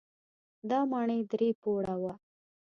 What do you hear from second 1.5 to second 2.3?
پوړه وه.